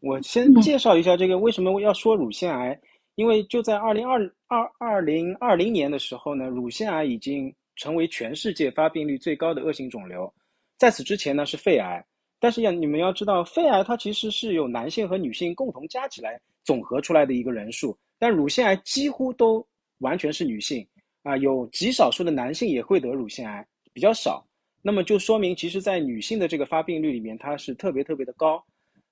[0.00, 2.78] 我先介绍一下这个为什么要说乳腺癌，
[3.14, 10.32] 因为就在二零二二二零二零年的时候呢，乳腺癌已经成为全世界发病率最高的恶性肿瘤。
[10.78, 12.04] 在此之前呢是肺癌，
[12.38, 19.66] 但是要你们要知道，肺癌它其实是有男性和女性共同加起来总和出来的一个人数，但乳腺癌几乎都
[19.98, 20.86] 完全是女性
[21.22, 24.46] 啊，有极少数的男性也会得乳腺癌，比较少。
[24.82, 28.62] 那么就说明，其实，在女性的这个发病率里面，它是特别特别的高。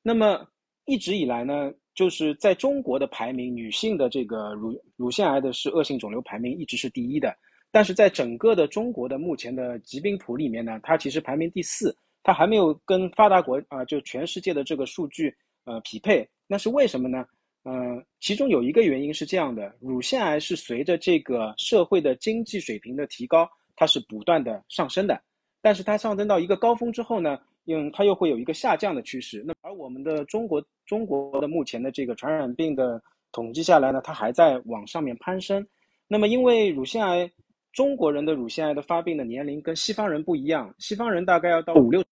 [0.03, 0.47] 那么
[0.87, 7.35] 一直以来呢，就是在中国的排名，女性的这个乳乳腺癌的是恶性肿瘤排名一直是第一的，
[7.71, 15.35] 但是在整个的中国的目前的疾病谱里面呢，它其实排名第四，它还没有跟发达国啊，就全世界的这个数据
[15.65, 16.29] 呃匹配。
[16.47, 17.25] 那是为什么呢？
[17.65, 25.19] 嗯，其中有一个原因是这样的：乳腺癌是随着这个社会的经济水平的提高，它是不断的上升的，
[25.63, 27.39] 但是它上升到一个高峰之后呢？
[27.67, 29.43] 嗯它又会有一个下降的趋势。
[29.47, 29.54] 那
[29.85, 35.65] 我们的中国中国的目前的这个传染病的统计下来呢，它还在往上面攀升。
[36.09, 37.31] 那么因为乳腺癌，
[37.71, 42.03] 中国人的乳腺癌的发病的年龄跟西方人不一样，西方人大概要到五六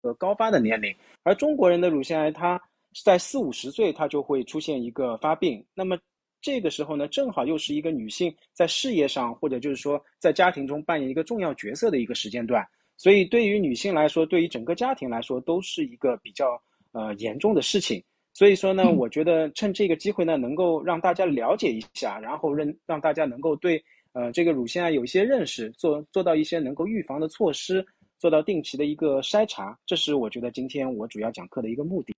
[0.00, 2.58] 个高发的年龄，而中国人的乳腺癌，它
[3.04, 5.62] 在四五十岁它就会出现一个发病。
[5.74, 5.98] 那么
[6.40, 12.66] 这个时候呢，正好又是一个女性在事业上或者就是说在家庭中扮演一个重要角色的一个时间段。
[12.98, 16.58] 所以，对于女性来说，对于整个家庭来说，都是一个比较
[16.96, 18.02] 呃严重的事情。
[18.38, 27.82] 所以说呢，我觉得趁这个机会呢，能够让大家了解一下，然后让让大家能够对呃这个乳腺癌有一些认识，做做到一些能够预防的措施，
[28.18, 32.14] 做到定期的一个筛查，这是我觉得今天我主要讲课的一个目的。